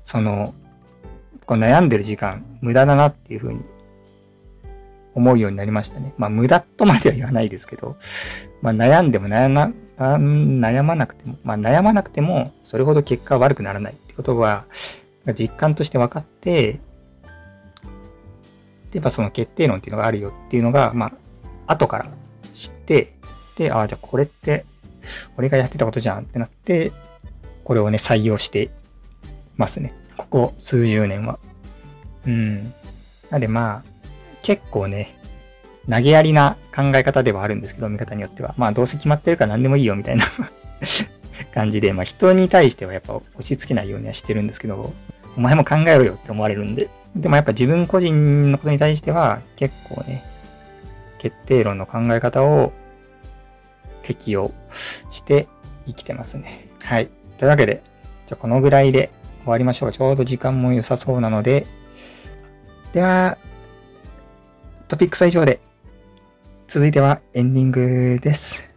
[0.03, 0.55] その、
[1.47, 3.65] こう悩んでる時間、無駄だなっていうふうに
[5.21, 6.15] 思うようになりましたね。
[6.17, 7.97] まあ、無駄とまでは言わないですけど、
[8.63, 14.65] まあ、悩んでも悩ま、悩まなくても、まあ、悩まなくても、それほど結果は悪くならないってことは、
[15.39, 16.81] 実感として分かって、
[18.91, 21.07] で、やっぱその決定論っていうのがあるよっていうのが、ま
[21.67, 22.07] あ、後から
[22.53, 23.15] 知って、
[23.57, 24.65] で、ああ、じゃあこれって、
[25.37, 26.93] 俺がやってたことじゃんってなって、
[27.65, 28.71] これをね、採用して
[29.57, 29.95] ますね。
[30.17, 31.39] ここ数十年は。
[32.27, 32.75] うん。
[33.31, 33.90] なんでまあ、
[34.43, 35.15] 結構ね、
[35.89, 38.55] 投げやりな考え方ではあるんですけど、見方によっては。
[38.57, 40.25] まあ、どうせ決まってるから何でもいいよみたいな
[41.53, 44.93] 感じで、まあ、人に対してはやっぱ押し付けないようにはしてるんですけど、
[45.37, 46.89] お前も考えろよって思われるんで。
[47.17, 50.23] でもやっぱ自分個人のことに対しては結構ね、
[51.19, 52.73] 決定論の考え方を
[54.03, 54.53] 適用
[55.09, 55.49] して
[55.87, 56.69] 生きてますね。
[56.83, 57.11] はい。
[57.37, 57.83] というわけで、
[58.27, 59.11] じゃあこのぐらいで
[59.43, 59.93] 終わりましょう。
[59.93, 61.67] ちょうど時間も良さそうなので、
[62.93, 63.39] では、
[64.91, 65.61] トピックスは以上で、
[66.67, 68.75] 続いてはエンディングです。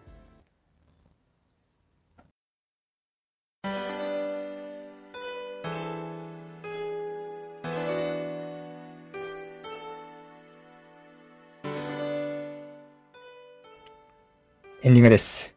[14.83, 15.55] エンディングです。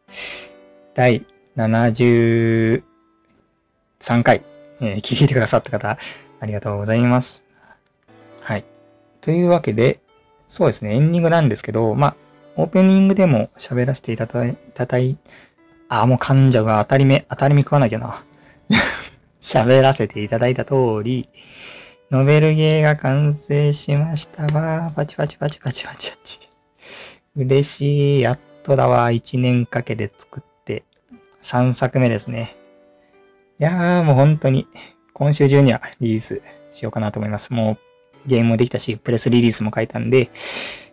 [0.95, 1.23] 第
[1.55, 2.81] 73
[4.23, 4.41] 回、
[4.81, 5.99] えー、聞いてくださった方、
[6.39, 7.45] ありがとうございます。
[8.41, 8.65] はい。
[9.21, 9.99] というわけで、
[10.47, 12.15] そうですね、エンディングなんですけど、まあ、
[12.55, 15.17] オープニングでも喋らせていただいたい、
[15.89, 18.23] あ、もう噛んじゃうが当たり目、当たり目食わなきゃな。
[19.41, 21.29] 喋らせていただいた通り、
[22.09, 24.91] ノベルゲーが完成しましたわ。
[24.95, 26.39] パチパチパチパチパチパチ。
[27.35, 28.21] 嬉しい。
[28.21, 29.11] やっとだわ。
[29.11, 30.83] 1年かけて作って
[31.41, 32.55] 3作目ですね。
[33.59, 34.67] いやーもう本当に
[35.13, 37.51] 今週中にはリリースしようかなと思います。
[37.51, 37.86] もう
[38.27, 40.29] ゲームもできたし、プレスリリースも書いたんで、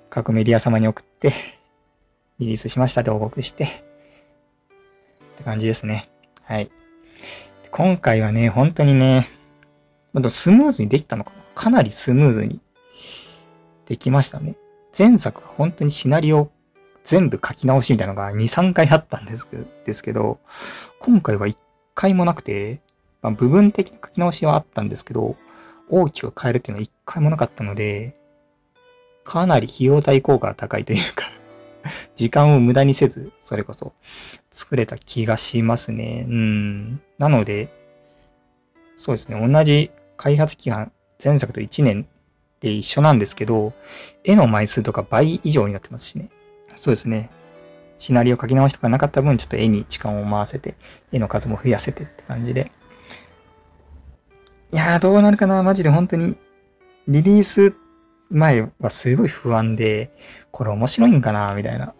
[0.08, 1.32] 各メディア様に送って、
[2.38, 3.66] リリースしましたって報告して、っ
[5.36, 6.06] て感じですね。
[6.44, 6.70] はい。
[7.70, 9.28] 今回はね、本当にね、
[10.30, 12.60] スムーズにできたのかなかなりスムーズに
[13.86, 14.54] できましたね。
[14.96, 16.50] 前作は本当にシナリオ
[17.02, 19.48] 全部書き直しみたいなのが2、3回あったんです
[19.84, 20.38] ですけど、
[21.00, 21.56] 今回は1
[21.94, 22.80] 回もなくて、
[23.22, 25.36] まあ、部分的な書き直しはあったんですけど、
[25.90, 28.16] 大きく変えるっていうのは一回もなかったので、
[29.24, 31.24] かなり費用対効果が高いというか
[32.14, 33.92] 時間を無駄にせず、それこそ
[34.50, 36.26] 作れた気がしますね。
[36.28, 37.02] うん。
[37.18, 37.68] なので、
[38.96, 40.92] そうですね、同じ開発期間、
[41.22, 42.06] 前作と1年
[42.60, 43.72] で一緒なんですけど、
[44.24, 46.28] 絵の枚数とか倍以上になってますしね。
[46.74, 47.30] そうですね。
[47.96, 50.74] シナリオ書き直しとかなかった分、ちょっと絵に時間を回せて、
[51.12, 52.70] 絵の数も増やせてって感じで。
[54.74, 56.36] いやー、どうなるかなマジで本当に。
[57.06, 57.76] リリース
[58.28, 60.10] 前はすごい不安で、
[60.50, 61.94] これ面白いんかなみたいな。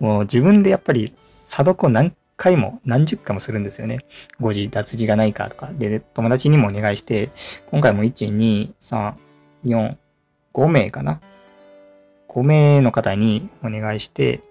[0.00, 4.00] もう自分でやっぱり査読を何回も何十回もするんですよね。
[4.38, 5.70] 誤字、脱字がないかとか。
[5.72, 7.30] で、友達にもお願いして、
[7.70, 9.14] 今回も1、2、3、
[9.64, 9.96] 4、
[10.52, 11.22] 5名かな
[12.28, 14.42] ?5 名の方にお願いして、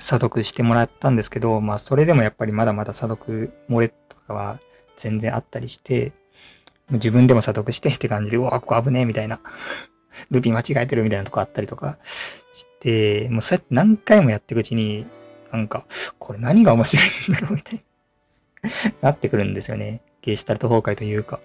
[0.00, 4.60] 査読してもらったんですけど、まあそれでもやっぱりまだまだ査読漏れとかは
[4.96, 6.12] 全然あったりして、
[6.90, 9.40] 自分でも査読してって感じで、うわ、ここ危ねえみたいな。
[10.30, 15.06] ルピー間違えてるみたいなとこあったりとかして、もうそうやって何回もやっていくうちに、
[15.52, 15.86] なんか、
[16.18, 17.84] これ何が面白いんだろうみたい
[18.62, 20.00] な なってくるんですよね。
[20.22, 21.40] ゲーシュタルト崩壊というか。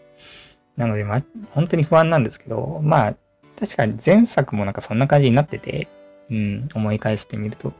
[0.77, 3.15] なので、ま、本当に不安なんですけど、まあ、
[3.59, 5.87] 確かに前作もなんかそんな感じになってて、
[6.29, 7.73] うん、思い返してみると。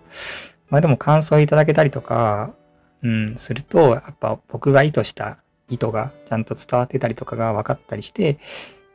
[0.72, 2.54] まあでも感想いただけたりとか、
[3.04, 5.38] うん、すると、やっぱ僕が意図した
[5.70, 8.38] 意図がちゃんと伝わってたりとかが分かったりして、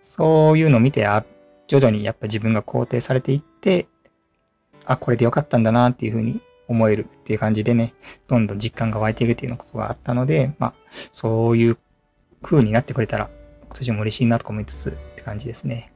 [0.01, 1.25] そういうのを見て、あ、
[1.67, 3.89] 徐々にやっぱ自分が肯定されていって、
[4.85, 7.95] あ、これでよかったんだなっていうふうに思えるっていう感じでね、
[8.29, 10.75] どんどん実感が湧いていくっていうようなことがあったので、まあ、
[11.13, 11.79] そういう
[12.43, 13.29] 風になってくれたら、
[13.63, 15.93] 今年も嬉しいなと思いつつって感じですね。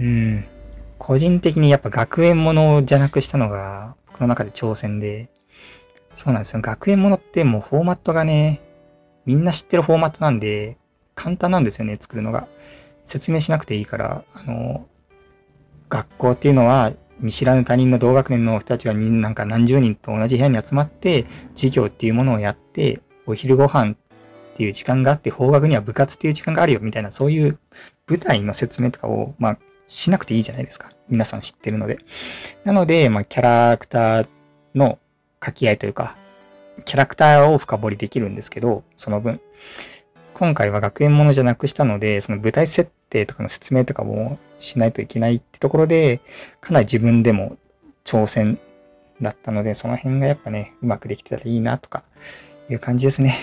[0.00, 0.44] うん。
[0.98, 5.28] 個人的にやっぱ学園ものじゃなくしたのが、の中で挑戦で、
[6.12, 6.62] そうなんですよ。
[6.62, 8.62] 学園ものってもうフォーマットがね、
[9.26, 10.78] みんな知ってるフォーマットなんで、
[11.14, 12.48] 簡単なんですよね、作るのが。
[13.04, 14.86] 説明しなくていいから、あの、
[15.88, 23.96] 学校っていうのは見知らぬ他人の同学年の人たちがなんか何十人と同じ部屋に集まって、授業っていうものをやって、お昼ご飯っ
[24.54, 27.58] ていう時間があって、法学には部活っていう時間があるよ、みたいな、そういう
[28.08, 30.92] 舞台の説明とかを、まあ、しなくていいじゃないですか。
[31.08, 31.98] 皆さん知ってるので。
[32.62, 34.28] なので、まあ、キャラクター
[34.74, 34.98] の
[35.40, 36.16] 掛け合いというか、
[36.84, 39.40] キャラクターを深掘りできるんですけど、その分。
[40.34, 46.20] 今回は学園ものじゃなくしたので、その舞台設定とかの説明とかもしないといけないってところで、
[46.60, 47.56] かなり自分でも
[48.04, 48.60] 挑戦
[49.22, 52.04] だったので、その辺がやっぱね、うまくできてたらいいなとか
[52.68, 53.34] いう感じですね。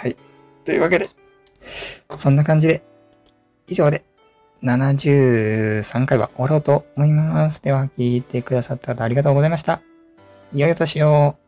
[0.00, 0.16] はい。
[0.64, 1.08] というわけで、
[1.60, 2.82] そんな感じで、
[3.66, 4.04] 以上で
[4.62, 7.62] 73回は終わろうと思います。
[7.62, 9.80] では、聞いてくださった方ありがとうございました。
[10.52, 11.40] いよいよとしよう。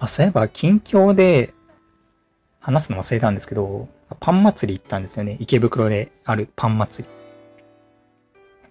[0.00, 1.54] あ、そういえば、近況で
[2.58, 3.88] 話すの忘れたんですけど、
[4.20, 5.36] パン祭り行ったんですよね。
[5.40, 7.14] 池袋であるパン祭り。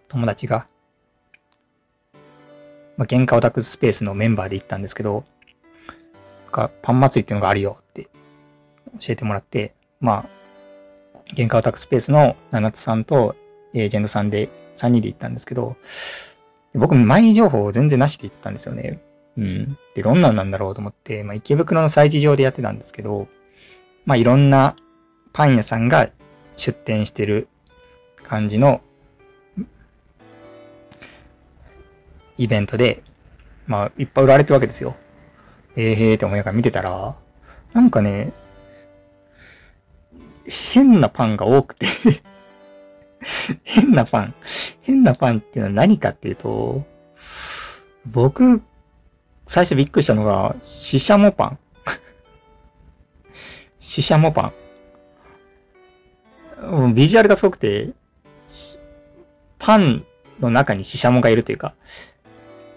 [0.08, 0.68] 友達が、
[2.98, 5.24] まあ、原価オタクスペースのメンバーで行ったんですけど、
[6.52, 8.10] かパン祭りっていうのがあるよって教
[9.10, 10.30] えてもらって、まあ、
[11.36, 13.36] 原価オタクスペースの七津さんと
[13.74, 15.78] エージェントさんで3人で行ったんですけど、
[16.74, 19.02] 僕、前情報を全然なしで行ったんですよね。
[19.38, 19.78] うん。
[19.94, 23.28] で、どんなんなんだろうと思って、まあ、池袋の催事場でやってたんですけど、
[24.06, 24.76] まあ、いろんな
[25.34, 26.10] パン屋さんが
[26.56, 27.48] 出店してる
[28.24, 28.82] 感じの
[32.38, 33.04] イベントで、
[33.67, 34.96] まあ、いっぱい売られてるわけですよ。
[35.76, 37.15] えーへーって思いながら見てたら、
[37.74, 38.34] なんかね、
[40.74, 41.86] 変なパンが多くて
[43.63, 44.36] 変なパン。
[44.84, 46.84] 変なパンっていうのは何かっていうと、
[48.06, 48.62] 僕、
[49.46, 51.60] 最初びっくりしたのが、シシャモパン。
[53.80, 54.54] シシャモパン。
[56.94, 57.90] ビジュアルがすごくて、
[59.60, 60.06] パン
[60.40, 61.74] の中にシシャモがいるというか、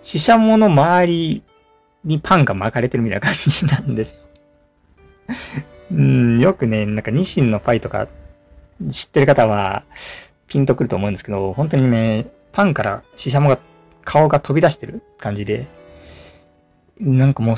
[0.03, 1.43] シシャモの周り
[2.05, 4.21] にパンが巻かれてるみたいな感じなんですよ。
[5.93, 8.09] うん、よくね、なんかニシンのパイとか
[8.91, 9.85] 知ってる方は
[10.47, 13.59] ピンとくると思うんですけど、本当にね、パンからシシャモが
[14.05, 15.67] 顔が飛び出してる感じで、
[16.99, 17.57] なんかもう、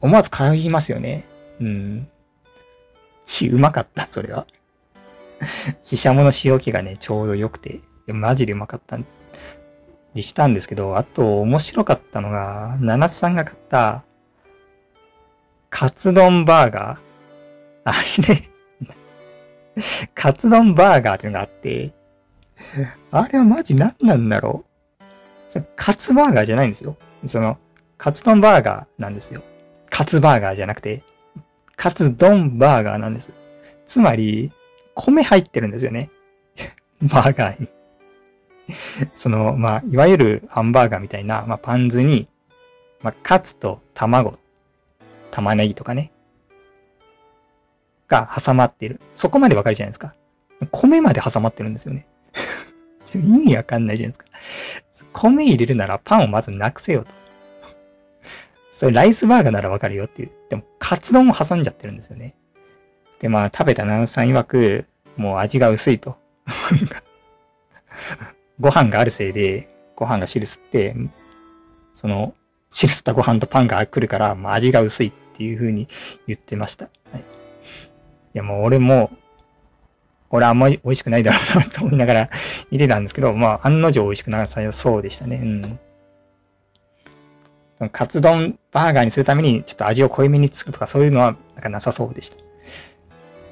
[0.00, 1.24] 思わず買いますよね。
[1.60, 2.08] うん。
[3.24, 4.46] し、うまかった、それは。
[5.82, 8.98] ししゃもの塩気がね、ちょうど良くて、マジでうまかった
[10.14, 14.04] にしたんですけど、あと面白かったのが、七津さんが買った、
[15.70, 16.98] カツ丼バーガー。
[17.84, 17.92] あ
[18.28, 18.42] れね
[20.14, 21.92] カツ丼バーガーっていうのがあって、
[23.10, 25.64] あれはマジ何なんだろう。
[25.74, 26.96] カツバーガーじゃないんですよ。
[27.24, 27.58] その、
[27.98, 29.42] カツ丼バーガーなんですよ。
[29.90, 31.02] カツバーガーじゃなくて、
[31.76, 33.30] カツ丼バーガーなんです。
[33.86, 34.52] つまり、
[34.96, 36.10] 米入ってるんですよね。
[37.02, 37.68] バーガーに。
[39.12, 42.28] その、まあ、いわゆるハンバーガーみたいな、まあ、パン酢に、
[43.00, 44.38] まあ、カツと卵、
[45.30, 46.10] 玉ねぎとかね、
[48.08, 49.00] が挟まっている。
[49.14, 50.14] そこまでわかるじゃないですか。
[50.70, 52.06] 米まで挟まってるんですよね。
[53.14, 54.24] 意味わかんないじゃないで
[54.92, 55.10] すか。
[55.12, 57.14] 米入れるならパンをまずなくせよと。
[58.70, 60.30] それライスバーガーならわかるよっていう。
[60.48, 62.34] でも、カツ丼を挟んじゃってるんですよね。
[63.20, 64.86] で、まあ、食べたナンさん曰く、
[65.16, 66.16] もう味が薄いと。
[68.60, 70.94] ご飯があるせいで、ご飯が汁吸って、
[71.92, 72.34] その、
[72.70, 75.86] 汁吸ったご飯とパンが来るから、まあ、味が薄いっていう風に
[76.26, 76.90] 言ってました。
[77.12, 77.24] はい、い
[78.34, 79.10] や、もう俺も、
[80.28, 82.28] これあんまり美味しくないだろうなと思いながら
[82.70, 85.78] 見てたんですけど、まあ、案の定美味しくなさそうでしたね。
[87.80, 87.88] うん。
[87.90, 92.45] カツ丼バーガーにするためにちょっと味を濃いめに作るとかそういうのはなんかなさそうでした。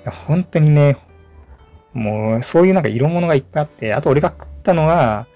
[0.05, 0.99] や本当にね、
[1.93, 5.27] もうそういうなんか色物がいっぱいあって、あと俺が食ったのは、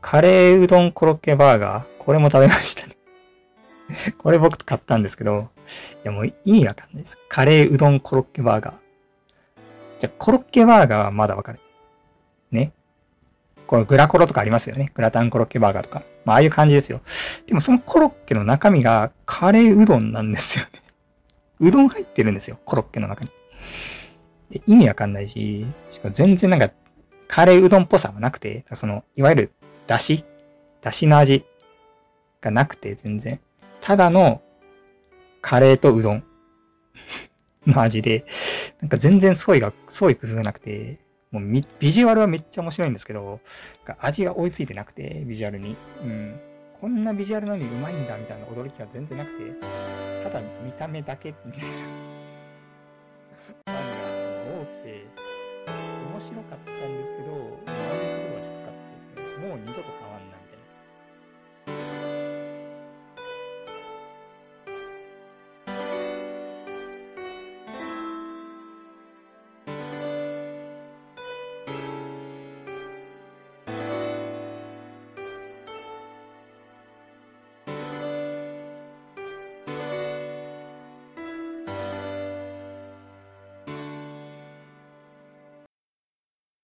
[0.00, 1.84] カレーうどんコロッケバーガー。
[1.98, 2.96] これも食べましたね。
[4.18, 5.50] これ僕買ったんですけど、
[6.04, 7.18] いやもう意味わかんないです。
[7.28, 8.74] カレーうどんコロッケバーガー。
[9.98, 11.60] じゃ、コロッケバーガーはまだわかる。
[12.50, 12.72] ね。
[13.66, 14.90] これグラコロとかありますよね。
[14.94, 16.02] グラタンコロッケバーガーとか。
[16.24, 17.00] まあ、ああいう感じですよ。
[17.46, 20.70] でもそのコロッケの中身がカレーうどんなんですよね。
[21.60, 22.58] うどん入ってるんですよ。
[22.64, 23.30] コロッケの中に。
[24.66, 26.70] 意味わかんないし、しかも全然なんか
[27.28, 29.52] カレーうどんっぽさはなくて、その、いわゆる、
[29.86, 30.24] だし
[30.82, 31.44] だしの味
[32.40, 33.40] がなくて、全然。
[33.80, 34.42] ただの、
[35.40, 36.24] カレーとうどん
[37.66, 38.24] の味で、
[38.80, 40.98] なんか全然創意が、創意工夫がなくて、
[41.30, 41.42] もう
[41.78, 43.40] ビジュアルはめっちゃ面白いんですけど、
[44.00, 45.76] 味が追いついてなくて、ビジュアルに。
[46.02, 46.40] うん。
[46.78, 49.44] こんなビジュアルなのにうまいんだみたいな驚きが全然なくて、
[50.24, 51.62] ただ見た目だけみたい
[53.66, 54.02] な。
[54.72, 55.06] くて
[55.66, 57.32] 面白かったんですけど、
[57.66, 57.76] 満
[58.08, 59.48] 足度は低かったですね。
[59.48, 60.11] もう二度と買わない。